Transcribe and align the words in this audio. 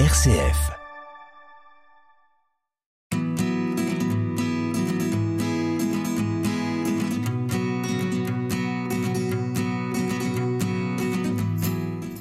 RCF. 0.00 0.72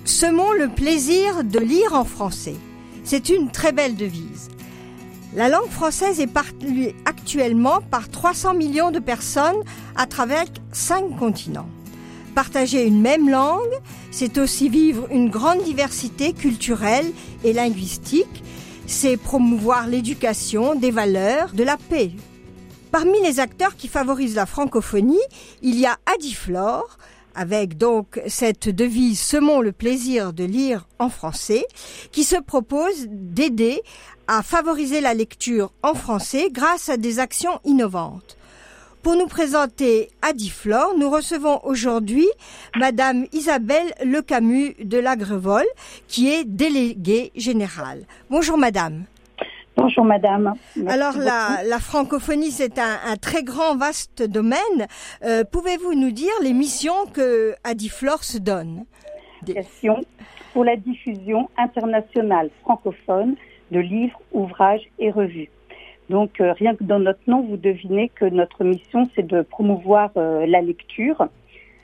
Semons 0.06 0.52
le 0.52 0.70
plaisir 0.70 1.44
de 1.44 1.58
lire 1.58 1.94
en 1.94 2.06
français. 2.06 2.54
C'est 3.04 3.30
une 3.30 3.50
très 3.50 3.72
belle 3.72 3.96
devise. 3.96 4.50
La 5.34 5.50
langue 5.50 5.68
française 5.72 6.20
est 6.20 6.28
parlée 6.28 6.96
actuellement 7.06 7.82
par 7.90 8.08
300 8.08 8.54
millions 8.54 8.92
de 8.92 9.00
personnes 9.00 9.64
à 9.96 10.06
travers 10.06 10.46
cinq 10.72 11.18
continents. 11.18 11.70
Partager 12.36 12.86
une 12.86 13.00
même 13.00 13.30
langue, 13.30 13.80
c'est 14.10 14.40
aussi 14.40 14.68
vivre 14.68 15.08
une 15.12 15.30
grande 15.30 15.64
diversité 15.64 16.34
culturelle 16.34 17.12
et 17.44 17.54
linguistique, 17.54 18.44
c'est 18.88 19.18
promouvoir 19.18 19.88
l'éducation, 19.88 20.74
des 20.74 20.92
valeurs, 20.92 21.54
de 21.54 21.64
la 21.64 21.78
paix. 21.78 22.12
Parmi 22.92 23.22
les 23.22 23.40
acteurs 23.40 23.76
qui 23.76 23.88
favorisent 23.88 24.36
la 24.36 24.46
francophonie, 24.46 25.22
il 25.62 25.80
y 25.80 25.86
a 25.86 25.98
Adiflore, 26.14 26.98
avec 27.36 27.78
donc 27.78 28.22
cette 28.28 28.70
devise 28.70 29.20
Semons 29.20 29.62
le 29.62 29.72
plaisir 29.72 30.34
de 30.34 30.44
lire 30.44 30.88
en 31.00 31.10
français, 31.10 31.66
qui 32.12 32.24
se 32.24 32.36
propose 32.36 33.08
d'aider 33.10 33.82
à 34.28 34.42
favoriser 34.42 35.02
la 35.02 35.14
lecture 35.14 35.72
en 35.84 35.94
français 35.94 36.50
grâce 36.52 36.90
à 36.90 36.98
des 36.98 37.20
actions 37.20 37.60
innovantes. 37.64 38.38
Pour 39.04 39.18
nous 39.18 39.28
présenter 39.28 40.08
Adiflore, 40.22 40.96
nous 40.98 41.10
recevons 41.10 41.60
aujourd'hui 41.66 42.26
Madame 42.78 43.26
Isabelle 43.34 43.94
Lecamus 44.06 44.76
de 44.82 44.98
l'Agrevol, 44.98 45.66
qui 46.08 46.30
est 46.30 46.46
déléguée 46.46 47.34
générale. 47.36 48.06
Bonjour 48.30 48.58
Madame. 48.58 49.04
Bonjour 49.76 50.06
Madame. 50.06 50.54
Merci 50.78 50.94
Alors 50.94 51.18
la, 51.18 51.64
la, 51.68 51.80
francophonie, 51.80 52.52
c'est 52.52 52.80
un, 52.80 52.98
un, 53.06 53.18
très 53.18 53.44
grand, 53.44 53.76
vaste 53.76 54.24
domaine. 54.24 54.88
Euh, 55.26 55.44
Pouvez-vous 55.44 55.96
nous 55.96 56.12
dire 56.12 56.32
les 56.42 56.54
missions 56.54 57.06
que 57.14 57.56
Adiflore 57.66 58.24
se 58.24 58.38
donne? 58.38 58.86
Question 59.46 60.00
pour 60.54 60.64
la 60.64 60.78
diffusion 60.78 61.50
internationale 61.58 62.50
francophone 62.62 63.36
de 63.70 63.80
livres, 63.80 64.22
ouvrages 64.32 64.88
et 64.98 65.12
revues. 65.12 65.50
Donc 66.10 66.42
euh, 66.42 66.54
rien 66.54 66.76
que 66.76 66.84
dans 66.84 67.00
notre 67.00 67.22
nom, 67.28 67.42
vous 67.42 67.58
devinez 67.58 68.10
que 68.10 68.26
notre 68.26 68.64
mission, 68.64 69.10
c'est 69.16 69.26
de 69.26 69.42
promouvoir 69.42 70.12
euh, 70.18 70.46
la 70.46 70.62
lecture. 70.62 71.28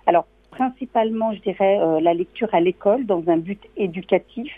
Alors 0.06 0.26
principalement, 0.52 1.34
je 1.34 1.40
dirais, 1.42 1.80
euh, 1.80 2.00
la 2.02 2.14
lecture 2.14 2.50
à 2.54 2.60
l'école 2.60 3.06
dans 3.06 3.24
un 3.28 3.38
but 3.38 3.62
éducatif, 3.78 4.54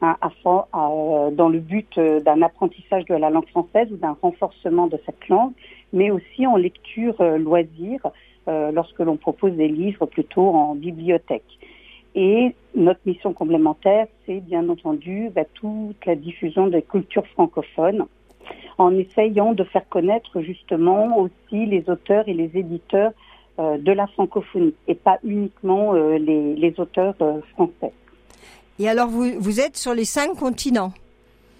hein, 0.00 0.16
afin, 0.20 0.64
dans 0.72 1.48
le 1.48 1.60
but 1.60 1.98
d'un 1.98 2.42
apprentissage 2.42 3.04
de 3.04 3.14
la 3.14 3.30
langue 3.30 3.48
française 3.48 3.88
ou 3.92 3.96
d'un 3.96 4.16
renforcement 4.20 4.88
de 4.88 4.98
cette 5.06 5.28
langue, 5.28 5.52
mais 5.92 6.10
aussi 6.10 6.46
en 6.46 6.56
lecture 6.56 7.22
loisir 7.38 8.00
lorsque 8.46 8.98
l'on 8.98 9.16
propose 9.16 9.52
des 9.52 9.68
livres 9.68 10.06
plutôt 10.06 10.48
en 10.48 10.74
bibliothèque. 10.74 11.58
Et 12.14 12.54
notre 12.74 13.00
mission 13.06 13.32
complémentaire, 13.32 14.06
c'est 14.26 14.40
bien 14.40 14.68
entendu 14.68 15.30
bah, 15.34 15.44
toute 15.54 16.04
la 16.06 16.14
diffusion 16.14 16.68
des 16.68 16.82
cultures 16.82 17.26
francophones 17.28 18.06
en 18.78 18.96
essayant 18.96 19.52
de 19.52 19.64
faire 19.64 19.88
connaître 19.88 20.40
justement 20.40 21.18
aussi 21.18 21.66
les 21.66 21.88
auteurs 21.88 22.28
et 22.28 22.34
les 22.34 22.50
éditeurs 22.54 23.12
euh, 23.58 23.78
de 23.78 23.92
la 23.92 24.06
francophonie 24.08 24.74
et 24.88 24.94
pas 24.94 25.18
uniquement 25.22 25.94
euh, 25.94 26.18
les, 26.18 26.54
les, 26.56 26.74
auteurs 26.78 27.14
euh, 27.20 27.40
français. 27.52 27.92
Et 28.78 28.88
alors 28.88 29.08
vous, 29.08 29.24
vous 29.38 29.60
êtes 29.60 29.76
sur 29.76 29.94
les 29.94 30.04
cinq 30.04 30.34
continents? 30.34 30.92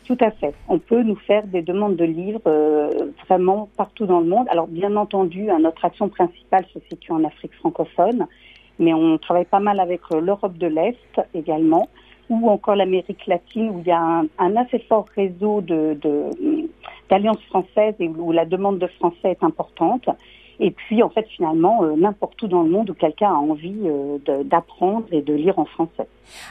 Tout 0.04 0.18
à 0.20 0.30
fait. 0.32 0.54
On 0.68 0.78
peut 0.78 1.02
nous 1.02 1.16
faire 1.16 1.46
des 1.46 1.62
demandes 1.62 1.96
de 1.96 2.04
livres 2.04 2.42
euh, 2.46 2.90
vraiment 3.26 3.68
partout 3.76 4.06
dans 4.06 4.20
le 4.20 4.26
monde. 4.26 4.46
Alors 4.50 4.66
bien 4.66 4.96
entendu, 4.96 5.44
notre 5.60 5.84
action 5.84 6.08
principale 6.08 6.66
se 6.74 6.80
situe 6.90 7.12
en 7.12 7.24
Afrique 7.24 7.54
francophone, 7.54 8.26
mais 8.78 8.92
on 8.92 9.16
travaille 9.16 9.46
pas 9.46 9.60
mal 9.60 9.80
avec 9.80 10.00
l'Europe 10.10 10.58
de 10.58 10.66
l'Est 10.66 11.20
également, 11.32 11.88
ou 12.28 12.50
encore 12.50 12.74
l'Amérique 12.74 13.26
latine, 13.26 13.70
où 13.70 13.78
il 13.80 13.86
y 13.86 13.92
a 13.92 14.00
un, 14.00 14.26
un 14.38 14.56
assez 14.56 14.80
fort 14.80 15.06
réseau 15.14 15.60
de, 15.60 15.96
de, 16.02 16.30
d'alliances 17.14 17.42
françaises 17.44 17.94
et 18.00 18.08
où 18.08 18.32
la 18.32 18.44
demande 18.44 18.78
de 18.80 18.88
français 18.88 19.30
est 19.30 19.44
importante. 19.44 20.08
Et 20.58 20.70
puis, 20.70 21.02
en 21.02 21.10
fait, 21.10 21.26
finalement, 21.36 21.82
euh, 21.82 21.94
n'importe 21.96 22.40
où 22.42 22.48
dans 22.48 22.62
le 22.62 22.70
monde 22.70 22.90
où 22.90 22.94
quelqu'un 22.94 23.30
a 23.30 23.34
envie 23.34 23.82
euh, 23.84 24.18
d'apprendre 24.44 25.06
et 25.12 25.22
de 25.22 25.34
lire 25.34 25.58
en 25.58 25.64
français. 25.64 26.08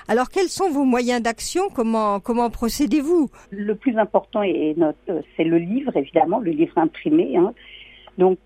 Alors, 0.07 0.29
quels 0.29 0.49
sont 0.49 0.69
vos 0.69 0.83
moyens 0.83 1.21
d'action? 1.21 1.63
Comment 1.73 2.19
comment 2.19 2.49
procédez-vous? 2.49 3.29
Le 3.49 3.75
plus 3.75 3.97
important, 3.97 4.41
euh, 4.43 4.91
c'est 5.35 5.43
le 5.43 5.57
livre, 5.57 5.95
évidemment, 5.95 6.39
le 6.39 6.51
livre 6.51 6.77
imprimé. 6.77 7.37
Hein. 7.37 7.53
Donc, 8.17 8.37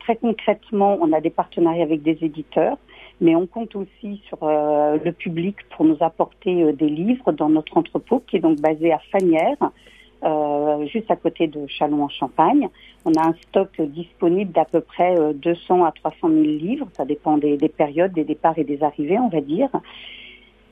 très 0.00 0.16
concrètement, 0.16 0.98
on 1.00 1.12
a 1.12 1.20
des 1.20 1.30
partenariats 1.30 1.84
avec 1.84 2.02
des 2.02 2.18
éditeurs, 2.22 2.76
mais 3.20 3.36
on 3.36 3.46
compte 3.46 3.76
aussi 3.76 4.20
sur 4.26 4.38
le 4.42 5.10
public 5.12 5.54
pour 5.70 5.84
nous 5.84 5.98
apporter 6.00 6.72
des 6.72 6.88
livres 6.88 7.30
dans 7.30 7.48
notre 7.48 7.76
entrepôt, 7.76 8.24
qui 8.26 8.38
est 8.38 8.40
donc 8.40 8.58
basé 8.60 8.92
à 8.92 8.98
Fanières. 9.12 9.70
Euh, 10.24 10.86
juste 10.86 11.10
à 11.10 11.16
côté 11.16 11.48
de 11.48 11.66
Châlons-en-Champagne. 11.66 12.68
On 13.04 13.12
a 13.12 13.28
un 13.28 13.34
stock 13.48 13.68
disponible 13.78 14.52
d'à 14.52 14.64
peu 14.64 14.80
près 14.80 15.14
200 15.34 15.82
euh, 15.82 15.84
à 15.84 15.92
300 15.92 16.28
000 16.28 16.34
livres. 16.34 16.88
Ça 16.96 17.04
dépend 17.04 17.36
des, 17.36 17.58
des, 17.58 17.68
périodes, 17.68 18.12
des 18.12 18.24
départs 18.24 18.58
et 18.58 18.64
des 18.64 18.82
arrivées, 18.82 19.18
on 19.18 19.28
va 19.28 19.42
dire. 19.42 19.68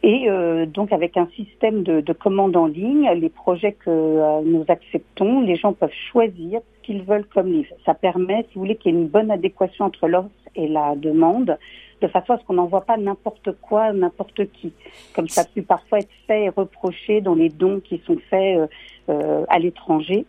Et 0.03 0.29
euh, 0.29 0.65
donc 0.65 0.91
avec 0.93 1.19
un 1.19 1.29
système 1.37 1.83
de, 1.83 2.01
de 2.01 2.13
commande 2.15 2.57
en 2.57 2.67
ligne, 2.67 3.11
les 3.11 3.29
projets 3.29 3.73
que 3.73 4.43
nous 4.43 4.65
acceptons, 4.69 5.43
les 5.43 5.57
gens 5.57 5.75
peuvent 5.75 5.91
choisir 6.11 6.61
ce 6.61 6.87
qu'ils 6.87 7.03
veulent 7.03 7.27
comme 7.27 7.53
livre. 7.53 7.75
Ça 7.85 7.93
permet, 7.93 8.47
si 8.49 8.55
vous 8.55 8.63
voulez, 8.63 8.77
qu'il 8.77 8.95
y 8.95 8.97
ait 8.97 8.99
une 8.99 9.09
bonne 9.09 9.31
adéquation 9.31 9.85
entre 9.85 10.09
l'offre 10.09 10.31
et 10.57 10.67
la 10.67 10.97
demande 10.97 11.59
de 12.03 12.09
façon 12.09 12.35
à 12.35 12.39
ce 12.39 12.45
qu'on 12.45 12.55
n'envoie 12.55 12.83
pas 12.83 12.97
n'importe 12.97 13.53
quoi, 13.61 13.93
n'importe 13.93 14.51
qui, 14.53 14.73
comme 15.15 15.29
ça 15.29 15.45
peut 15.45 15.63
parfois 15.63 16.01
être 16.01 16.11
fait 16.27 16.45
et 16.45 16.49
reproché 16.49 17.21
dans 17.21 17.35
les 17.35 17.49
dons 17.49 17.81
qui 17.81 18.03
sont 18.07 18.19
faits 18.29 18.59
euh, 18.59 18.67
euh 19.09 19.45
à 19.49 19.59
l'étranger. 19.59 20.27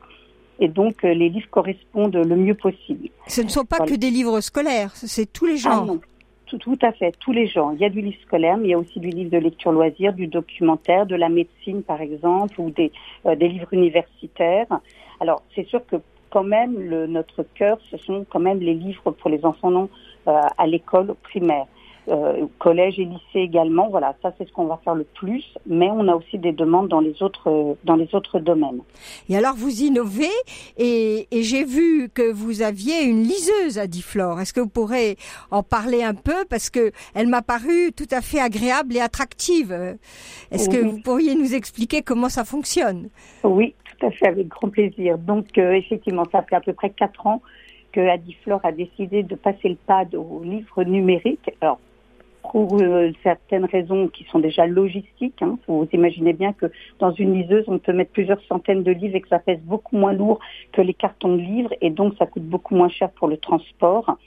Et 0.60 0.68
donc, 0.68 1.04
euh, 1.04 1.14
les 1.14 1.30
livres 1.30 1.50
correspondent 1.50 2.16
le 2.16 2.36
mieux 2.36 2.54
possible. 2.54 3.10
Ce 3.28 3.42
ne 3.42 3.50
sont 3.50 3.66
pas 3.66 3.80
que 3.80 3.96
des 3.96 4.12
livres 4.12 4.40
scolaires, 4.40 4.92
c'est 4.96 5.32
tous 5.32 5.46
les 5.46 5.58
genres. 5.58 5.82
Ah 5.84 5.86
non, 5.86 6.00
tout, 6.46 6.58
tout, 6.60 6.78
à 6.84 6.92
fait, 6.92 7.12
tous 7.20 7.32
les 7.32 7.48
genres. 7.48 7.72
Il 7.74 7.80
y 7.80 7.86
a 7.86 7.90
du 7.90 8.02
livre 8.02 8.22
scolaire, 8.22 8.58
mais 8.58 8.68
il 8.68 8.72
y 8.72 8.74
a 8.76 8.80
aussi 8.80 9.00
du 9.00 9.10
livre 9.10 9.32
de 9.32 9.40
lecture 9.40 9.72
loisir, 9.72 10.14
du 10.14 10.28
documentaire, 10.28 11.06
de 11.08 11.16
la 11.16 11.30
médecine, 11.30 11.82
par 11.82 12.02
exemple, 12.02 12.62
ou 12.62 12.70
des, 12.70 12.92
euh, 13.26 13.36
des 13.36 13.48
livres 13.48 13.74
universitaires. 13.74 14.68
Alors, 15.20 15.42
c'est 15.56 15.68
sûr 15.68 15.86
que 15.86 15.96
quand 16.30 16.44
même, 16.44 16.80
le, 16.80 17.08
notre 17.08 17.44
cœur, 17.56 17.80
ce 17.90 17.98
sont 17.98 18.26
quand 18.30 18.40
même 18.40 18.60
les 18.60 18.74
livres 18.74 19.12
pour 19.12 19.30
les 19.30 19.44
enfants 19.46 19.72
non? 19.72 19.90
À 20.26 20.68
l'école 20.68 21.16
primaire. 21.24 21.66
Euh, 22.10 22.48
collège 22.60 23.00
et 23.00 23.06
lycée 23.06 23.40
également. 23.40 23.88
Voilà, 23.88 24.14
ça 24.22 24.34
c'est 24.38 24.46
ce 24.46 24.52
qu'on 24.52 24.66
va 24.66 24.78
faire 24.84 24.94
le 24.94 25.06
plus, 25.06 25.42
mais 25.66 25.90
on 25.90 26.06
a 26.10 26.16
aussi 26.16 26.38
des 26.38 26.52
demandes 26.52 26.90
dans 26.90 27.00
les 27.00 27.24
autres 27.24 27.78
dans 27.86 27.96
les 27.96 28.14
autres 28.14 28.40
domaines. 28.40 28.82
Et 29.30 29.38
alors 29.38 29.56
vous 29.56 29.84
innovez 29.84 30.36
et, 30.78 31.30
et 31.32 31.44
j'ai 31.44 31.64
vu 31.64 32.10
que 32.14 32.30
vous 32.30 32.62
aviez 32.62 33.06
une 33.06 33.24
liseuse 33.24 33.80
à 33.80 33.88
Diflore. 33.88 34.42
Est-ce 34.42 34.52
que 34.52 34.60
vous 34.60 34.68
pourrez 34.68 35.16
en 35.50 35.64
parler 35.64 36.04
un 36.04 36.14
peu? 36.14 36.44
Parce 36.50 36.70
que 36.70 36.92
elle 37.16 37.28
m'a 37.28 37.42
paru 37.42 37.94
tout 37.96 38.10
à 38.12 38.20
fait 38.20 38.42
agréable 38.42 38.98
et 38.98 39.00
attractive. 39.00 39.72
Est-ce 40.52 40.70
oui. 40.70 40.76
que 40.76 40.84
vous 40.84 41.00
pourriez 41.00 41.36
nous 41.36 41.56
expliquer 41.56 42.02
comment 42.02 42.28
ça 42.28 42.44
fonctionne? 42.44 43.08
Oui, 43.46 43.76
tout 43.86 44.08
à 44.08 44.12
fait, 44.12 44.28
avec 44.28 44.50
grand 44.50 44.68
plaisir. 44.68 45.18
Donc 45.18 45.58
euh, 45.58 45.72
effectivement, 45.72 46.26
ça 46.34 46.42
fait 46.42 46.58
à 46.58 46.60
peu 46.60 46.74
près 46.74 46.90
quatre 46.90 47.26
ans 47.26 47.42
que 47.94 48.02
Adiflore 48.02 48.60
a 48.64 48.72
décidé 48.72 49.24
de 49.24 49.36
passer 49.36 49.70
le 49.70 49.76
pas 49.76 50.04
au 50.14 50.44
livre 50.44 50.84
numérique. 50.84 51.50
Alors, 51.62 51.80
pour 52.52 52.78
euh, 52.82 53.12
certaines 53.24 53.66
raisons 53.66 54.10
qui 54.10 54.26
sont 54.26 54.40
déjà 54.40 54.68
logistiques. 54.68 55.42
Hein. 55.42 55.58
Vous 55.68 55.88
imaginez 55.94 56.34
bien 56.34 56.54
que 56.54 56.66
dans 57.00 57.12
une 57.12 57.34
liseuse, 57.34 57.64
on 57.68 57.80
peut 57.80 57.94
mettre 57.94 58.12
plusieurs 58.12 58.42
centaines 58.44 58.84
de 58.84 58.92
livres 58.92 59.16
et 59.16 59.22
que 59.22 59.30
ça 59.30 59.40
pèse 59.40 59.62
beaucoup 59.62 59.96
moins 59.96 60.14
lourd 60.14 60.40
que 60.74 60.82
les 60.82 60.94
cartons 60.94 61.36
de 61.36 61.42
livres 61.42 61.74
et 61.82 61.90
donc 61.90 62.16
ça 62.20 62.26
coûte 62.26 62.44
beaucoup 62.44 62.76
moins 62.76 62.90
cher 62.90 63.10
pour 63.12 63.28
le 63.28 63.38
transport. 63.38 64.18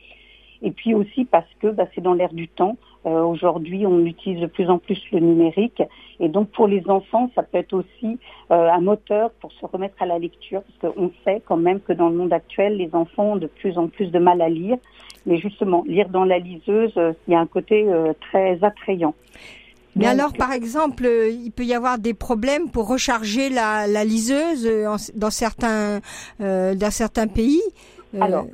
Et 0.62 0.70
puis 0.70 0.94
aussi 0.94 1.26
parce 1.26 1.52
que 1.60 1.68
bah, 1.68 1.86
c'est 1.94 2.00
dans 2.00 2.14
l'air 2.14 2.32
du 2.32 2.48
temps. 2.48 2.76
Euh, 3.06 3.22
Aujourd'hui, 3.22 3.86
on 3.86 4.04
utilise 4.04 4.40
de 4.40 4.46
plus 4.46 4.68
en 4.68 4.78
plus 4.78 5.00
le 5.12 5.20
numérique. 5.20 5.82
Et 6.18 6.28
donc 6.28 6.50
pour 6.50 6.66
les 6.66 6.82
enfants, 6.88 7.30
ça 7.34 7.42
peut 7.42 7.58
être 7.58 7.74
aussi 7.74 8.18
euh, 8.50 8.68
un 8.70 8.80
moteur 8.80 9.30
pour 9.40 9.52
se 9.52 9.64
remettre 9.64 9.94
à 10.00 10.06
la 10.06 10.18
lecture. 10.18 10.62
Parce 10.62 10.94
qu'on 10.94 11.12
sait 11.24 11.42
quand 11.46 11.56
même 11.56 11.80
que 11.80 11.92
dans 11.92 12.08
le 12.08 12.16
monde 12.16 12.32
actuel, 12.32 12.76
les 12.76 12.90
enfants 12.94 13.32
ont 13.32 13.36
de 13.36 13.46
plus 13.46 13.78
en 13.78 13.86
plus 13.88 14.10
de 14.10 14.18
mal 14.18 14.40
à 14.40 14.48
lire. 14.48 14.76
Mais 15.24 15.38
justement, 15.38 15.84
lire 15.86 16.08
dans 16.08 16.24
la 16.24 16.38
liseuse, 16.38 16.92
euh, 16.96 17.12
il 17.28 17.32
y 17.32 17.36
a 17.36 17.40
un 17.40 17.46
côté 17.46 17.86
très 18.20 18.62
attrayant. 18.62 19.14
Mais 19.94 20.04
Donc, 20.04 20.14
alors, 20.14 20.32
par 20.32 20.52
exemple, 20.52 21.08
il 21.30 21.50
peut 21.50 21.64
y 21.64 21.74
avoir 21.74 21.98
des 21.98 22.12
problèmes 22.12 22.70
pour 22.70 22.88
recharger 22.88 23.48
la, 23.48 23.86
la 23.86 24.04
liseuse 24.04 24.68
en, 24.86 24.96
dans 25.14 25.30
certains 25.30 26.00
dans 26.38 26.90
certains 26.90 27.28
pays. 27.28 27.62
alors, 28.20 28.46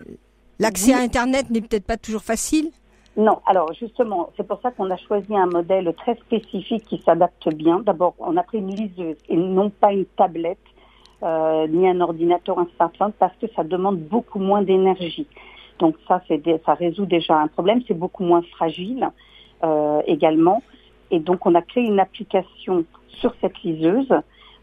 l'accès 0.61 0.93
à 0.95 0.99
Internet 0.99 1.51
n'est 1.51 1.61
peut-être 1.61 1.87
pas 1.87 1.97
toujours 1.97 2.23
facile. 2.23 2.71
Non, 3.17 3.41
alors 3.45 3.73
justement, 3.75 4.31
c'est 4.37 4.47
pour 4.47 4.61
ça 4.63 4.71
qu'on 4.71 4.91
a 4.91 4.97
choisi 4.97 5.37
un 5.37 5.47
modèle 5.47 5.93
très 5.95 6.15
spécifique 6.15 6.85
qui 6.87 6.99
s'adapte 7.05 7.55
bien. 7.55 7.81
D'abord, 7.81 8.15
on 8.19 8.37
a 8.39 8.43
pris 8.43 8.59
une 8.59 8.75
liseuse 8.75 9.19
et 9.29 9.37
non 9.37 9.69
pas 9.69 9.93
une 9.93 10.07
tablette, 10.07 10.59
euh, 11.23 11.67
ni 11.69 11.87
un 11.87 12.01
ordinateur, 12.01 12.59
un 12.59 12.67
parce 13.19 13.37
que 13.37 13.47
ça 13.55 13.65
demande 13.65 13.99
beaucoup 13.99 14.39
moins 14.39 14.63
d'énergie. 14.63 15.27
Donc 15.79 15.97
ça, 16.09 16.23
c'est 16.27 16.43
ça 16.65 16.73
résout 16.73 17.05
déjà 17.05 17.37
un 17.37 17.49
problème. 17.49 17.83
C'est 17.87 17.99
beaucoup 17.99 18.25
moins 18.25 18.43
fragile 18.43 19.11
euh, 19.63 20.01
également. 20.07 20.63
Et 21.11 21.19
donc, 21.19 21.45
on 21.45 21.55
a 21.55 21.61
créé 21.61 21.85
une 21.85 22.01
application 22.01 22.85
sur 23.09 23.35
cette 23.43 23.63
liseuse 23.63 24.09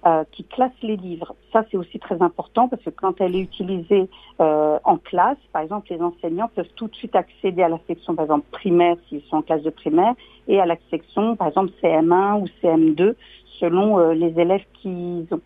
euh, 0.06 0.24
qui 0.32 0.46
classe 0.46 0.72
les 0.82 0.96
livres. 0.96 1.36
Ça, 1.52 1.66
c'est 1.70 1.76
aussi 1.76 2.00
très 2.00 2.22
important 2.22 2.70
parce 2.70 2.82
que 2.82 2.90
quand 2.90 3.20
elle 3.20 3.36
est 3.36 3.42
utilisée 3.42 4.10
euh, 4.40 4.80
en 4.86 4.96
classe, 4.96 5.38
par 5.52 5.62
exemple, 5.62 5.88
les 5.90 6.02
enseignants 6.02 6.50
peuvent 6.56 6.70
tout 6.78 6.88
de 6.88 6.96
suite 6.96 7.18
accéder 7.18 7.64
à 7.64 7.68
la 7.68 7.80
section, 7.86 8.16
par 8.16 8.24
exemple, 8.24 8.46
primaire, 8.50 8.96
s'ils 9.10 9.22
sont 9.24 9.36
en 9.36 9.42
classe 9.42 9.62
de 9.62 9.70
primaire, 9.70 10.14
et 10.48 10.62
à 10.62 10.66
la 10.66 10.78
section, 10.90 11.36
par 11.36 11.50
exemple, 11.50 11.74
CM1 11.84 12.40
ou 12.40 12.46
CM2, 12.64 13.16
selon 13.60 14.00
euh, 14.00 14.14
les 14.14 14.40
élèves 14.40 14.64
qu'ils 14.82 15.28
ont. 15.32 15.42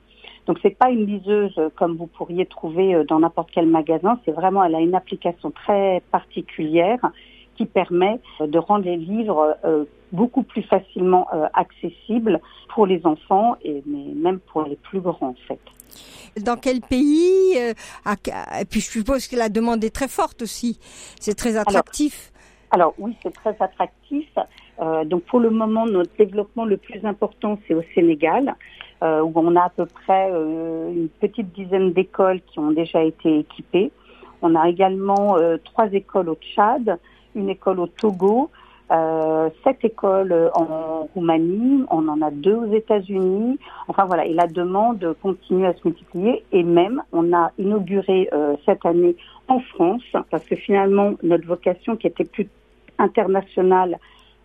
Donc 0.46 0.60
c'est 0.62 0.78
pas 0.78 0.92
une 0.92 1.08
liseuse 1.08 1.60
comme 1.76 1.96
vous 1.96 2.06
pourriez 2.06 2.46
trouver 2.46 3.04
dans 3.08 3.20
n'importe 3.20 3.50
quel 3.52 3.66
magasin. 3.66 4.20
C'est 4.24 4.34
vraiment, 4.34 4.64
elle 4.64 4.76
a 4.76 4.82
une 4.82 4.94
application 4.94 5.50
très 5.50 6.04
particulière 6.12 7.00
qui 7.56 7.66
permet 7.66 8.20
de 8.40 8.60
rendre 8.60 8.86
les 8.86 8.98
livres 8.98 9.56
beaucoup 10.14 10.44
plus 10.44 10.64
facilement 10.64 11.28
euh, 11.34 11.48
accessible 11.54 12.40
pour 12.74 12.88
les 12.88 13.02
enfants 13.06 13.58
et 13.64 13.84
mais 13.86 14.14
même 14.16 14.40
pour 14.40 14.64
les 14.64 14.78
plus 14.78 15.02
grands 15.02 15.30
en 15.30 15.36
fait. 15.48 15.60
Dans 16.42 16.58
quel 16.58 16.82
pays 16.82 17.58
euh, 17.58 17.74
Et 18.62 18.66
puis 18.66 18.80
je 18.80 18.90
suppose 18.90 19.28
que 19.28 19.36
la 19.36 19.50
demande 19.50 19.84
est 19.84 19.94
très 19.94 20.08
forte 20.08 20.42
aussi. 20.42 20.80
C'est 21.20 21.36
très 21.36 21.58
attractif. 21.58 22.32
Alors, 22.74 22.96
oui, 22.98 23.16
c'est 23.22 23.34
très 23.34 23.56
attractif. 23.60 24.28
Euh, 24.82 25.06
donc 25.06 25.22
pour 25.26 25.40
le 25.40 25.52
moment, 25.52 25.86
notre 25.86 26.16
développement 26.18 26.66
le 26.66 26.78
plus 26.78 27.06
important, 27.06 27.60
c'est 27.68 27.76
au 27.76 27.84
Sénégal, 27.94 28.56
euh, 29.04 29.22
où 29.22 29.32
on 29.36 29.56
a 29.56 29.66
à 29.66 29.70
peu 29.70 29.86
près 29.86 30.30
euh, 30.32 30.92
une 30.92 31.08
petite 31.08 31.54
dizaine 31.54 31.94
d'écoles 31.94 32.42
qui 32.42 32.58
ont 32.58 32.72
déjà 32.72 33.04
été 33.04 33.40
équipées. 33.40 33.92
On 34.42 34.56
a 34.56 34.68
également 34.68 35.38
trois 35.64 35.88
écoles 35.94 36.28
au 36.28 36.36
Tchad, 36.36 37.00
une 37.34 37.48
école 37.48 37.80
au 37.80 37.88
Togo, 37.88 38.50
euh, 38.94 39.50
sept 39.64 39.84
écoles 39.84 40.52
en 40.54 41.08
Roumanie, 41.14 41.84
on 41.90 42.08
en 42.08 42.22
a 42.22 42.32
deux 42.32 42.56
aux 42.56 42.74
États-Unis. 42.74 43.58
Enfin 43.88 44.06
voilà, 44.06 44.26
et 44.26 44.34
la 44.34 44.48
demande 44.48 45.16
continue 45.22 45.66
à 45.66 45.74
se 45.74 45.80
multiplier. 45.86 46.44
Et 46.52 46.64
même, 46.64 47.02
on 47.12 47.34
a 47.34 47.52
inauguré 47.58 48.30
euh, 48.34 48.56
cette 48.66 48.86
année 48.86 49.16
en 49.48 49.60
France, 49.60 50.04
parce 50.30 50.46
que 50.46 50.56
finalement, 50.56 51.14
notre 51.24 51.48
vocation 51.48 51.96
qui 51.96 52.08
était 52.08 52.24
plus 52.24 52.48
internationale 53.00 53.98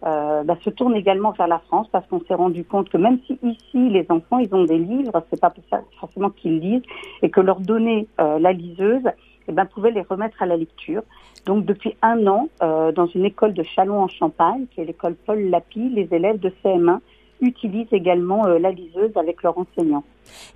euh, 0.05 0.45
bah, 0.45 0.57
se 0.65 0.71
tourne 0.71 0.95
également 0.95 1.33
vers 1.33 1.49
la 1.49 1.59
France 1.59 1.89
parce 1.91 2.07
qu'on 2.07 2.21
s'est 2.21 2.35
rendu 2.35 2.63
compte 2.63 2.89
que 2.89 2.97
même 2.97 3.19
si 3.27 3.37
ici 3.43 3.89
les 3.91 4.07
enfants 4.11 4.39
ils 4.39 4.55
ont 4.55 4.65
des 4.65 4.79
livres, 4.79 5.25
c'est 5.29 5.41
pas 5.41 5.53
forcément 5.99 6.31
qu'ils 6.31 6.61
lisent 6.61 6.83
et 7.23 7.31
que 7.31 7.41
leur 7.41 7.59
donner 7.59 8.07
euh, 8.21 8.39
la 8.39 8.53
liseuse, 8.53 9.03
eh 9.49 9.53
ben, 9.53 9.65
pouvait 9.65 9.91
les 9.91 10.03
remettre 10.03 10.43
à 10.43 10.47
la 10.47 10.57
lecture. 10.57 11.03
Donc 11.47 11.65
depuis 11.65 11.97
un 12.03 12.27
an, 12.27 12.49
euh, 12.63 12.93
dans 12.93 13.07
une 13.07 13.25
école 13.25 13.55
de 13.55 13.63
Chalon 13.63 14.01
en 14.01 14.09
Champagne, 14.09 14.67
qui 14.71 14.81
est 14.81 14.85
l'école 14.85 15.15
Paul 15.15 15.41
Lapie, 15.49 15.89
les 15.89 16.09
élèves 16.13 16.39
de 16.39 16.53
CM1 16.63 16.99
utilisent 17.41 17.93
également 17.93 18.47
euh, 18.47 18.59
la 18.59 18.71
liseuse 18.71 19.13
avec 19.17 19.43
leurs 19.43 19.57
enseignants. 19.57 20.05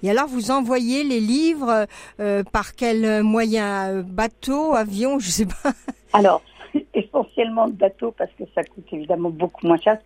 Et 0.03 0.11
alors 0.11 0.27
vous 0.27 0.51
envoyez 0.51 1.05
les 1.05 1.21
livres 1.21 1.87
euh, 2.21 2.43
par 2.53 2.75
quel 2.75 3.23
moyen? 3.23 4.03
Bateau, 4.03 4.75
avion, 4.75 5.19
je 5.19 5.31
sais 5.31 5.47
pas? 5.47 5.73
Alors 6.13 6.43
essentiellement 6.95 7.69
de 7.69 7.75
bateau 7.75 8.13
parce 8.17 8.31
que 8.39 8.45
ça 8.55 8.63
coûte 8.65 8.87
évidemment 8.93 9.31
beaucoup 9.31 9.67
moins 9.67 9.79
cher. 9.79 9.99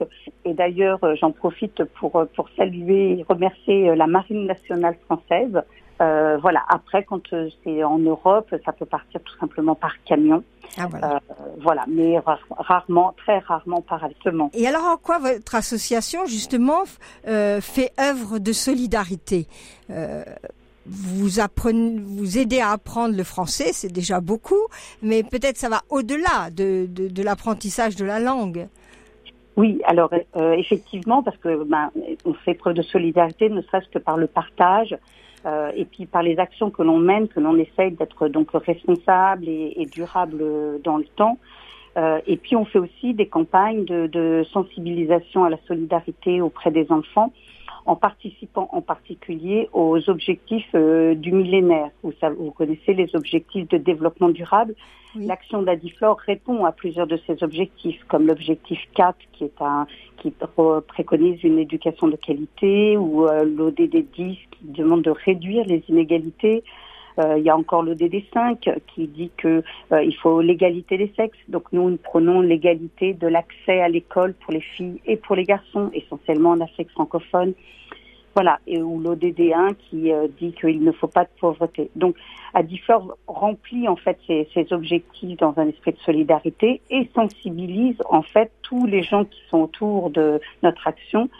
Et 0.44 0.54
d'ailleurs, 0.54 0.98
j'en 1.20 1.32
profite 1.32 1.84
pour 1.84 2.26
pour 2.34 2.48
saluer 2.56 3.18
et 3.18 3.24
remercier 3.28 3.94
la 3.94 4.06
Marine 4.06 4.46
nationale 4.46 4.96
française 5.04 5.62
euh, 6.00 6.36
voilà. 6.38 6.62
Après, 6.68 7.04
quand 7.04 7.32
euh, 7.32 7.48
c'est 7.64 7.82
en 7.82 7.98
Europe, 7.98 8.54
ça 8.64 8.72
peut 8.72 8.84
partir 8.84 9.20
tout 9.22 9.38
simplement 9.38 9.74
par 9.74 9.92
camion. 10.04 10.44
Ah, 10.76 10.86
voilà. 10.90 11.14
Euh, 11.14 11.34
voilà. 11.60 11.84
Mais 11.88 12.20
rarement, 12.58 13.14
très 13.16 13.38
rarement 13.38 13.80
par 13.80 14.04
avion. 14.04 14.50
Et 14.52 14.66
alors, 14.66 14.84
en 14.84 14.96
quoi 14.96 15.18
votre 15.18 15.54
association 15.54 16.26
justement 16.26 16.82
euh, 17.26 17.60
fait 17.60 17.92
œuvre 17.98 18.38
de 18.38 18.52
solidarité? 18.52 19.46
Vous 20.88 21.40
apprenez, 21.40 22.00
aidez 22.38 22.60
à 22.60 22.70
apprendre 22.70 23.16
le 23.16 23.24
français, 23.24 23.70
c'est 23.72 23.92
déjà 23.92 24.20
beaucoup, 24.20 24.66
mais 25.02 25.22
peut-être 25.22 25.56
ça 25.56 25.68
va 25.68 25.82
au-delà 25.90 26.50
de, 26.50 26.88
l'apprentissage 27.22 27.96
de 27.96 28.04
la 28.04 28.20
langue. 28.20 28.68
Oui, 29.56 29.80
alors 29.84 30.10
euh, 30.36 30.52
effectivement, 30.52 31.22
parce 31.22 31.36
que 31.38 31.64
ben, 31.64 31.90
on 32.24 32.34
fait 32.34 32.54
preuve 32.54 32.74
de 32.74 32.82
solidarité, 32.82 33.48
ne 33.48 33.62
serait-ce 33.62 33.88
que 33.88 33.98
par 33.98 34.18
le 34.18 34.26
partage, 34.26 34.96
euh, 35.46 35.70
et 35.76 35.84
puis 35.84 36.06
par 36.06 36.22
les 36.22 36.38
actions 36.38 36.70
que 36.70 36.82
l'on 36.82 36.98
mène, 36.98 37.28
que 37.28 37.40
l'on 37.40 37.56
essaye 37.56 37.92
d'être 37.92 38.28
donc 38.28 38.50
responsable 38.52 39.48
et, 39.48 39.86
durable 39.90 40.42
dans 40.82 40.96
le 40.96 41.04
temps. 41.04 41.38
Euh, 41.96 42.20
et 42.26 42.36
puis 42.36 42.56
on 42.56 42.64
fait 42.64 42.78
aussi 42.78 43.14
des 43.14 43.26
campagnes 43.26 43.84
de, 43.84 44.44
sensibilisation 44.52 45.44
à 45.44 45.50
la 45.50 45.58
solidarité 45.66 46.40
auprès 46.40 46.70
des 46.70 46.90
enfants, 46.90 47.32
en 47.86 47.96
participant 47.96 48.68
en 48.72 48.82
particulier 48.82 49.68
aux 49.72 50.10
objectifs 50.10 50.68
euh, 50.74 51.14
du 51.14 51.32
millénaire. 51.32 51.90
Vous, 52.02 52.12
vous, 52.38 52.50
connaissez 52.50 52.94
les 52.94 53.14
objectifs 53.14 53.68
de 53.68 53.78
développement 53.78 54.28
durable. 54.28 54.74
L'action 55.18 55.62
d'Adiflore 55.62 56.18
répond 56.18 56.64
à 56.66 56.72
plusieurs 56.72 57.06
de 57.06 57.18
ces 57.26 57.42
objectifs, 57.42 58.02
comme 58.08 58.26
l'objectif 58.26 58.78
4 58.94 59.16
qui 59.32 59.44
est 59.44 59.62
un 59.62 59.86
qui 60.18 60.34
préconise 60.88 61.42
une 61.44 61.58
éducation 61.58 62.08
de 62.08 62.16
qualité, 62.16 62.96
ou 62.96 63.26
euh, 63.26 63.44
l'ODD 63.44 64.04
10 64.14 64.14
qui 64.16 64.38
demande 64.62 65.02
de 65.02 65.10
réduire 65.10 65.64
les 65.64 65.82
inégalités. 65.88 66.64
Euh, 67.18 67.38
il 67.38 67.44
y 67.44 67.50
a 67.50 67.56
encore 67.56 67.82
l'ODD 67.82 68.22
5 68.32 68.68
qui 68.86 69.06
dit 69.06 69.30
que 69.36 69.62
euh, 69.92 70.02
il 70.02 70.14
faut 70.16 70.40
l'égalité 70.40 70.98
des 70.98 71.12
sexes. 71.16 71.38
Donc 71.48 71.64
nous, 71.72 71.90
nous 71.90 71.96
prenons 71.96 72.40
l'égalité 72.40 73.14
de 73.14 73.26
l'accès 73.26 73.80
à 73.80 73.88
l'école 73.88 74.34
pour 74.34 74.52
les 74.52 74.60
filles 74.60 75.00
et 75.06 75.16
pour 75.16 75.36
les 75.36 75.44
garçons, 75.44 75.90
essentiellement 75.94 76.50
en 76.50 76.60
Afrique 76.60 76.90
francophone. 76.90 77.54
Voilà, 78.34 78.58
et 78.66 78.82
ou 78.82 79.00
l'ODD1 79.00 79.76
qui 79.76 80.12
euh, 80.12 80.28
dit 80.38 80.52
qu'il 80.52 80.84
ne 80.84 80.92
faut 80.92 81.06
pas 81.06 81.24
de 81.24 81.30
pauvreté. 81.40 81.90
Donc, 81.96 82.16
Adifor 82.52 83.16
remplit 83.26 83.88
en 83.88 83.96
fait 83.96 84.18
ses, 84.26 84.46
ses, 84.52 84.74
objectifs 84.74 85.38
dans 85.38 85.54
un 85.56 85.68
esprit 85.68 85.92
de 85.92 85.98
solidarité 86.00 86.82
et 86.90 87.08
sensibilise 87.14 87.96
en 88.10 88.20
fait 88.20 88.52
tous 88.62 88.84
les 88.84 89.02
gens 89.02 89.24
qui 89.24 89.40
sont 89.50 89.60
autour 89.60 90.10
de 90.10 90.38
notre 90.62 90.86
action 90.86 91.30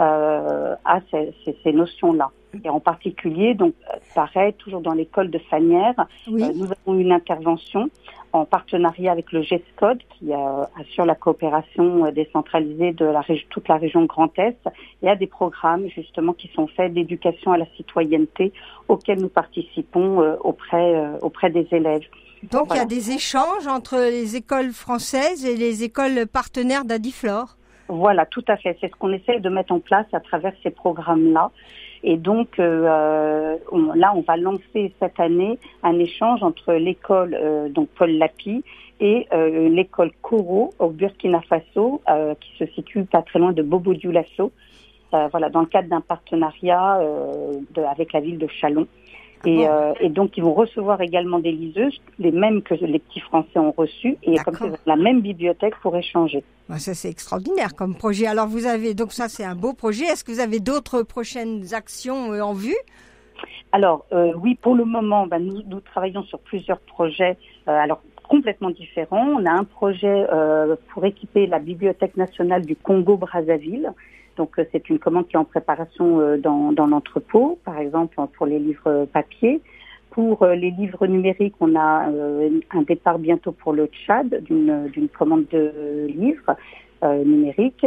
euh, 0.00 0.74
à 0.86 1.00
ces, 1.10 1.34
ces, 1.44 1.58
ces 1.62 1.72
notions-là. 1.72 2.30
Et 2.64 2.68
en 2.68 2.80
particulier, 2.80 3.54
donc, 3.54 3.74
pareil, 4.14 4.52
toujours 4.54 4.80
dans 4.80 4.92
l'école 4.92 5.30
de 5.30 5.38
Fanière, 5.38 5.94
euh, 5.98 6.52
nous 6.54 6.66
avons 6.66 6.98
une 6.98 7.12
intervention 7.12 7.90
en 8.32 8.44
partenariat 8.44 9.12
avec 9.12 9.32
le 9.32 9.42
GESCODE 9.42 10.00
qui 10.18 10.32
euh, 10.32 10.64
assure 10.80 11.06
la 11.06 11.14
coopération 11.14 12.06
euh, 12.06 12.10
décentralisée 12.10 12.92
de 12.92 13.06
la 13.06 13.22
toute 13.50 13.68
la 13.68 13.76
région 13.76 14.04
Grand 14.04 14.36
Est. 14.38 14.58
Il 15.02 15.06
y 15.06 15.08
a 15.08 15.16
des 15.16 15.26
programmes 15.26 15.88
justement 15.88 16.32
qui 16.32 16.50
sont 16.54 16.66
faits 16.66 16.92
d'éducation 16.92 17.52
à 17.52 17.58
la 17.58 17.66
citoyenneté 17.76 18.52
auxquels 18.88 19.20
nous 19.20 19.28
participons 19.28 20.18
auprès, 20.40 21.18
auprès 21.22 21.50
des 21.50 21.66
élèves. 21.72 22.02
Donc 22.50 22.68
il 22.70 22.76
y 22.76 22.80
a 22.80 22.84
des 22.84 23.10
échanges 23.10 23.66
entre 23.66 23.96
les 23.96 24.36
écoles 24.36 24.72
françaises 24.72 25.44
et 25.44 25.56
les 25.56 25.82
écoles 25.82 26.26
partenaires 26.26 26.84
d'Adiflore 26.84 27.56
voilà, 27.88 28.26
tout 28.26 28.44
à 28.48 28.56
fait. 28.56 28.76
C'est 28.80 28.90
ce 28.90 28.96
qu'on 28.96 29.12
essaie 29.12 29.40
de 29.40 29.48
mettre 29.48 29.72
en 29.72 29.80
place 29.80 30.06
à 30.12 30.20
travers 30.20 30.52
ces 30.62 30.70
programmes-là. 30.70 31.50
Et 32.08 32.16
donc 32.16 32.60
euh, 32.60 33.56
là, 33.96 34.12
on 34.14 34.20
va 34.20 34.36
lancer 34.36 34.94
cette 35.00 35.18
année 35.18 35.58
un 35.82 35.98
échange 35.98 36.40
entre 36.44 36.72
l'école 36.74 37.34
euh, 37.34 37.68
donc 37.68 37.88
Paul 37.98 38.12
Lapi 38.12 38.62
et 39.00 39.26
euh, 39.34 39.68
l'école 39.68 40.12
Koro 40.22 40.72
au 40.78 40.90
Burkina 40.90 41.40
Faso, 41.40 42.00
euh, 42.08 42.34
qui 42.40 42.64
se 42.64 42.72
situe 42.74 43.04
pas 43.04 43.22
très 43.22 43.40
loin 43.40 43.52
de 43.52 43.60
Bobo 43.60 43.92
Dioulasso. 43.92 44.52
voilà, 45.10 45.48
dans 45.50 45.62
le 45.62 45.66
cadre 45.66 45.88
d'un 45.88 46.00
partenariat 46.00 47.00
avec 47.90 48.12
la 48.12 48.20
ville 48.20 48.38
de 48.38 48.46
Chalon. 48.46 48.86
Et, 49.44 49.68
euh, 49.68 49.92
et, 50.00 50.08
donc, 50.08 50.36
ils 50.36 50.42
vont 50.42 50.54
recevoir 50.54 51.00
également 51.00 51.38
des 51.38 51.52
liseuses, 51.52 52.00
les 52.18 52.32
mêmes 52.32 52.62
que 52.62 52.74
les 52.74 52.98
petits 52.98 53.20
Français 53.20 53.58
ont 53.58 53.72
reçues, 53.76 54.16
et 54.22 54.36
comme 54.38 54.56
c'est 54.56 54.86
la 54.86 54.96
même 54.96 55.20
bibliothèque 55.20 55.74
pour 55.82 55.96
échanger. 55.96 56.42
ça, 56.78 56.94
c'est 56.94 57.10
extraordinaire 57.10 57.74
comme 57.74 57.94
projet. 57.94 58.26
Alors, 58.26 58.48
vous 58.48 58.66
avez, 58.66 58.94
donc 58.94 59.12
ça, 59.12 59.28
c'est 59.28 59.44
un 59.44 59.54
beau 59.54 59.72
projet. 59.72 60.04
Est-ce 60.04 60.24
que 60.24 60.32
vous 60.32 60.40
avez 60.40 60.58
d'autres 60.58 61.02
prochaines 61.02 61.74
actions 61.74 62.32
euh, 62.32 62.40
en 62.40 62.54
vue? 62.54 62.76
Alors, 63.72 64.06
euh, 64.12 64.32
oui, 64.42 64.54
pour 64.54 64.74
le 64.74 64.84
moment, 64.84 65.26
ben, 65.26 65.38
nous, 65.38 65.62
nous, 65.66 65.80
travaillons 65.80 66.22
sur 66.24 66.38
plusieurs 66.38 66.80
projets. 66.80 67.36
Euh, 67.68 67.72
alors, 67.72 68.00
complètement 68.28 68.70
différents. 68.70 69.26
On 69.38 69.46
a 69.46 69.50
un 69.50 69.64
projet 69.64 70.26
euh, 70.32 70.76
pour 70.92 71.04
équiper 71.04 71.46
la 71.46 71.58
Bibliothèque 71.58 72.16
nationale 72.16 72.64
du 72.64 72.76
Congo-Brazzaville. 72.76 73.92
Donc 74.36 74.58
euh, 74.58 74.64
c'est 74.72 74.88
une 74.88 74.98
commande 74.98 75.26
qui 75.28 75.36
est 75.36 75.38
en 75.38 75.44
préparation 75.44 76.20
euh, 76.20 76.36
dans, 76.36 76.72
dans 76.72 76.86
l'entrepôt, 76.86 77.58
par 77.64 77.78
exemple 77.78 78.16
pour 78.36 78.46
les 78.46 78.58
livres 78.58 79.06
papier, 79.12 79.60
pour 80.10 80.46
les 80.46 80.70
livres 80.70 81.06
numériques, 81.06 81.56
on 81.60 81.76
a 81.76 82.06
un 82.70 82.82
départ 82.82 83.18
bientôt 83.18 83.52
pour 83.52 83.74
le 83.74 83.86
Tchad 83.86 84.42
d'une 84.44 85.08
commande 85.10 85.44
de 85.52 86.06
livres 86.06 86.56
numériques. 87.02 87.84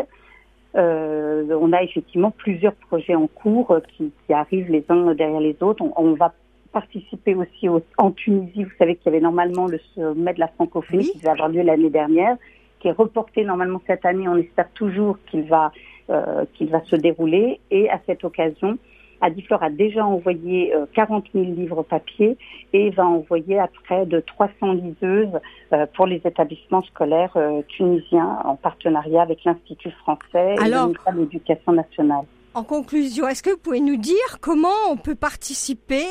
on 0.75 1.73
a 1.73 1.81
effectivement 1.81 2.29
plusieurs 2.29 2.75
projets 2.75 3.15
en 3.15 3.25
cours 3.25 3.79
qui, 3.97 4.11
arrivent 4.31 4.69
les 4.69 4.85
uns 4.89 5.15
derrière 5.15 5.39
les 5.39 5.57
autres. 5.61 5.83
On, 5.95 6.13
va 6.13 6.35
participer 6.71 7.33
aussi 7.33 7.67
en 7.97 8.11
Tunisie. 8.11 8.63
Vous 8.63 8.77
savez 8.77 8.95
qu'il 8.95 9.11
y 9.11 9.15
avait 9.15 9.23
normalement 9.23 9.65
le 9.65 9.79
sommet 9.95 10.35
de 10.35 10.39
la 10.39 10.49
francophonie 10.49 11.09
qui 11.09 11.17
devait 11.17 11.29
avoir 11.29 11.49
lieu 11.49 11.63
l'année 11.63 11.89
dernière, 11.89 12.37
qui 12.79 12.89
est 12.89 12.91
reporté 12.91 13.43
normalement 13.43 13.81
cette 13.87 14.05
année. 14.05 14.27
On 14.27 14.37
espère 14.37 14.69
toujours 14.73 15.17
qu'il 15.31 15.43
va 15.43 15.71
euh, 16.09 16.45
qu'il 16.55 16.69
va 16.69 16.81
se 16.85 16.95
dérouler. 16.95 17.59
Et 17.71 17.89
à 17.89 17.99
cette 18.07 18.23
occasion, 18.23 18.77
Adiflor 19.21 19.61
a 19.61 19.69
déjà 19.69 20.05
envoyé 20.05 20.73
40 20.93 21.25
euh, 21.35 21.43
000 21.43 21.53
livres 21.55 21.83
papier 21.83 22.37
et 22.73 22.89
va 22.89 23.05
envoyer 23.05 23.59
à 23.59 23.67
près 23.67 24.05
de 24.05 24.19
300 24.19 24.73
liseuses 24.73 25.39
euh, 25.73 25.85
pour 25.93 26.07
les 26.07 26.21
établissements 26.25 26.81
scolaires 26.83 27.37
tunisiens 27.67 28.39
en 28.43 28.55
partenariat 28.55 29.21
avec 29.21 29.43
l'Institut 29.43 29.91
français 29.91 30.55
et 30.55 31.11
l'Éducation 31.11 31.73
nationale. 31.73 32.25
En 32.53 32.63
conclusion, 32.63 33.27
est-ce 33.27 33.43
que 33.43 33.51
vous 33.51 33.57
pouvez 33.57 33.79
nous 33.79 33.97
dire 33.97 34.39
comment 34.41 34.69
on 34.89 34.97
peut 34.97 35.15
participer, 35.15 36.05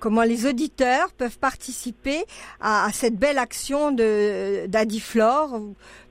comment 0.00 0.22
les 0.22 0.46
auditeurs 0.46 1.12
peuvent 1.16 1.38
participer 1.38 2.24
à, 2.60 2.88
cette 2.92 3.16
belle 3.16 3.38
action 3.38 3.92
d'Adiflor 3.92 5.60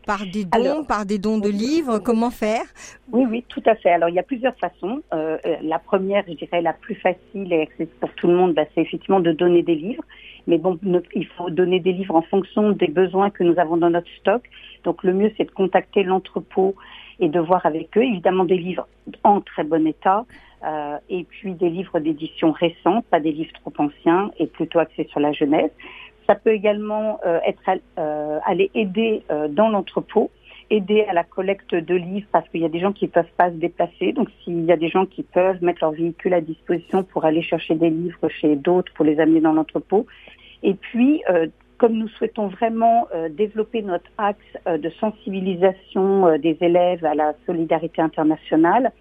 par 0.08 0.26
des 0.26 0.46
dons, 0.46 0.86
par 0.86 1.06
des 1.06 1.20
dons 1.20 1.38
de 1.38 1.50
livres 1.50 2.00
Comment 2.00 2.32
faire? 2.32 2.64
Oui, 3.12 3.26
oui, 3.30 3.46
tout 3.50 3.62
à 3.66 3.76
fait. 3.76 3.90
Alors, 3.90 4.10
il 4.10 4.16
y 4.16 4.20
a 4.20 4.24
plusieurs 4.24 4.56
façons. 4.56 5.04
Euh, 5.14 5.38
euh, 5.46 5.58
la 5.62 5.80
première, 5.80 6.24
je 6.28 6.34
dirais 6.34 6.62
la 6.62 6.74
plus 6.74 6.96
facile 6.96 7.52
et 7.52 7.64
accessible 7.64 7.92
pour 8.00 8.14
tout 8.14 8.28
le 8.28 8.34
monde, 8.34 8.54
bah, 8.54 8.64
c'est 8.74 8.82
effectivement 8.82 9.20
de 9.20 9.34
donner 9.34 9.64
des 9.64 9.76
livres. 9.76 10.04
Mais 10.48 10.58
bon, 10.58 10.80
il 11.14 11.28
faut 11.38 11.50
donner 11.50 11.82
des 11.82 11.92
livres 11.92 12.16
en 12.16 12.22
fonction 12.22 12.72
des 12.72 12.88
besoins 12.88 13.30
que 13.30 13.44
nous 13.44 13.60
avons 13.60 13.76
dans 13.76 13.90
notre 13.90 14.10
stock. 14.20 14.42
Donc, 14.86 15.04
le 15.04 15.14
mieux, 15.14 15.32
c'est 15.38 15.44
de 15.44 15.52
contacter 15.52 16.04
l'entrepôt 16.04 16.74
et 17.20 17.30
de 17.30 17.40
voir 17.40 17.66
avec 17.66 17.98
eux, 17.98 18.04
évidemment, 18.04 18.46
des 18.46 18.58
livres 18.58 18.88
en 19.24 19.42
très 19.42 19.64
bon 19.64 19.86
état. 19.88 20.26
Euh, 20.66 20.98
et 21.10 21.24
puis 21.24 21.54
des 21.54 21.70
livres 21.70 22.00
d'édition 22.00 22.52
récente, 22.52 23.06
pas 23.06 23.20
des 23.20 23.32
livres 23.32 23.54
trop 23.62 23.72
anciens 23.78 24.32
et 24.40 24.48
plutôt 24.48 24.80
axés 24.80 25.08
sur 25.12 25.20
la 25.20 25.32
jeunesse. 25.32 25.72
Ça 26.26 26.36
peut 26.36 26.52
également 26.52 27.20
euh, 27.26 27.40
être 27.46 27.62
euh, 28.00 28.40
aller 28.46 28.72
aider 28.74 29.24
euh, 29.30 29.48
dans 29.48 29.70
l'entrepôt, 29.70 30.32
aider 30.70 31.06
à 31.08 31.14
la 31.14 31.24
collecte 31.24 31.76
de 31.76 31.96
livres 31.96 32.28
parce 32.32 32.50
qu'il 32.50 32.62
y 32.62 32.66
a 32.66 32.70
des 32.70 32.80
gens 32.80 32.92
qui 32.92 33.06
ne 33.06 33.12
peuvent 33.12 33.32
pas 33.38 33.50
se 33.50 33.56
déplacer. 33.56 34.14
Donc 34.14 34.30
s'il 34.44 34.66
y 34.66 34.72
a 34.72 34.78
des 34.78 34.90
gens 34.90 35.06
qui 35.06 35.22
peuvent 35.22 35.64
mettre 35.64 35.84
leur 35.84 35.92
véhicule 35.92 36.34
à 36.34 36.42
disposition 36.42 37.04
pour 37.04 37.24
aller 37.24 37.44
chercher 37.44 37.76
des 37.76 37.92
livres 37.92 38.28
chez 38.28 38.56
d'autres 38.56 38.92
pour 38.94 39.06
les 39.06 39.20
amener 39.20 39.42
dans 39.42 39.54
l'entrepôt. 39.54 40.06
Et 40.64 40.74
puis 40.74 41.22
comme 41.78 41.94
nous 41.94 42.08
souhaitons 42.10 42.48
vraiment 42.48 43.08
développer 43.30 43.82
notre 43.82 44.10
axe 44.18 44.40
de 44.66 44.90
sensibilisation 45.00 46.38
des 46.38 46.58
élèves 46.62 47.06
à 47.06 47.16
la 47.16 47.34
solidarité 47.46 48.02
internationale, 48.02 48.92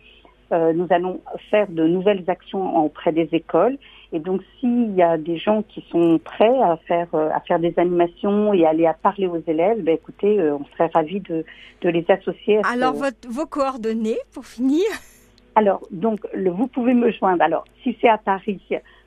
nous 0.50 0.86
allons 0.90 1.20
faire 1.50 1.68
de 1.68 1.86
nouvelles 1.86 2.24
actions 2.28 2.84
auprès 2.84 3.12
des 3.12 3.28
écoles 3.32 3.78
et 4.12 4.20
donc, 4.20 4.42
s'il 4.58 4.94
y 4.94 5.02
a 5.02 5.18
des 5.18 5.36
gens 5.36 5.62
qui 5.62 5.84
sont 5.90 6.18
prêts 6.22 6.58
à 6.62 6.76
faire 6.86 7.08
euh, 7.14 7.28
à 7.34 7.40
faire 7.40 7.58
des 7.58 7.74
animations 7.76 8.54
et 8.54 8.64
aller 8.64 8.86
à 8.86 8.94
parler 8.94 9.26
aux 9.26 9.42
élèves, 9.46 9.82
ben 9.82 9.94
écoutez, 9.94 10.38
euh, 10.38 10.56
on 10.56 10.64
serait 10.66 10.90
ravis 10.94 11.20
de, 11.20 11.44
de 11.82 11.88
les 11.88 12.04
associer. 12.08 12.60
Alors, 12.72 12.94
votre, 12.94 13.28
vos 13.28 13.46
coordonnées 13.46 14.18
pour 14.32 14.46
finir? 14.46 14.84
Alors, 15.56 15.80
donc, 15.90 16.20
le, 16.32 16.50
vous 16.50 16.68
pouvez 16.68 16.94
me 16.94 17.10
joindre. 17.10 17.42
Alors, 17.42 17.64
si 17.82 17.96
c'est 18.00 18.08
à 18.08 18.18
Paris, 18.18 18.60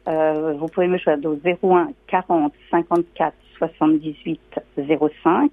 euh, 0.08 0.54
vous 0.54 0.68
pouvez 0.68 0.88
me 0.88 0.98
joindre 0.98 1.30
au 1.30 1.68
01 1.74 1.90
40 2.08 2.54
54 2.72 3.34
78 3.58 4.40
05. 5.24 5.52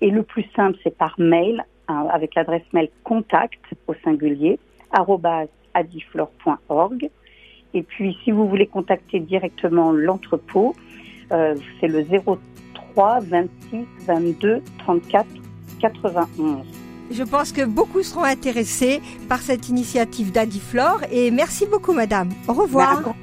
Et 0.00 0.10
le 0.10 0.22
plus 0.22 0.46
simple, 0.56 0.78
c'est 0.82 0.96
par 0.96 1.14
mail 1.18 1.64
hein, 1.88 2.06
avec 2.10 2.34
l'adresse 2.34 2.64
mail 2.72 2.88
contact 3.04 3.60
au 3.86 3.94
singulier 4.04 4.58
adiflore.org. 5.74 7.10
Et 7.74 7.82
puis, 7.82 8.16
si 8.22 8.30
vous 8.30 8.48
voulez 8.48 8.66
contacter 8.66 9.18
directement 9.18 9.90
l'entrepôt, 9.92 10.74
euh, 11.32 11.54
c'est 11.80 11.88
le 11.88 12.04
03 12.94 13.20
26 13.20 13.86
22 14.06 14.62
34 14.78 15.26
91. 15.80 16.64
Je 17.10 17.22
pense 17.22 17.52
que 17.52 17.64
beaucoup 17.64 18.02
seront 18.02 18.24
intéressés 18.24 19.00
par 19.28 19.40
cette 19.40 19.68
initiative 19.68 20.32
d'Adiflore 20.32 21.00
et 21.10 21.30
merci 21.30 21.66
beaucoup 21.66 21.92
madame. 21.92 22.30
Au 22.48 22.54
revoir. 22.54 23.14